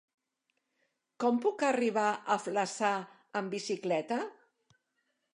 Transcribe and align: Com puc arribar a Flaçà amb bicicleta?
Com 1.23 1.35
puc 1.43 1.65
arribar 1.67 2.05
a 2.11 2.37
Flaçà 2.45 2.91
amb 3.41 3.53
bicicleta? 3.57 4.19